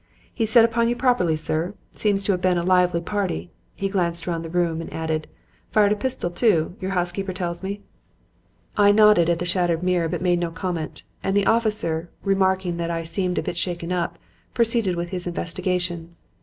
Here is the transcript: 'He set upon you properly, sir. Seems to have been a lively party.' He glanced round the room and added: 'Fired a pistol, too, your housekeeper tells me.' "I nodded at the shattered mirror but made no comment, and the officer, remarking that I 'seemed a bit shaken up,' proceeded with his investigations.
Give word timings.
'He 0.33 0.47
set 0.47 0.65
upon 0.65 0.89
you 0.89 0.95
properly, 0.95 1.35
sir. 1.35 1.75
Seems 1.91 2.23
to 2.23 2.31
have 2.31 2.41
been 2.41 2.57
a 2.57 2.63
lively 2.63 3.01
party.' 3.01 3.51
He 3.75 3.87
glanced 3.87 4.25
round 4.25 4.43
the 4.43 4.49
room 4.49 4.81
and 4.81 4.91
added: 4.91 5.27
'Fired 5.69 5.91
a 5.91 5.95
pistol, 5.95 6.31
too, 6.31 6.73
your 6.79 6.89
housekeeper 6.89 7.33
tells 7.33 7.61
me.' 7.61 7.81
"I 8.75 8.91
nodded 8.93 9.29
at 9.29 9.37
the 9.37 9.45
shattered 9.45 9.83
mirror 9.83 10.07
but 10.09 10.23
made 10.23 10.39
no 10.39 10.49
comment, 10.49 11.03
and 11.21 11.37
the 11.37 11.45
officer, 11.45 12.09
remarking 12.23 12.77
that 12.77 12.89
I 12.89 13.03
'seemed 13.03 13.37
a 13.37 13.43
bit 13.43 13.57
shaken 13.57 13.91
up,' 13.91 14.17
proceeded 14.55 14.95
with 14.95 15.09
his 15.09 15.27
investigations. 15.27 16.23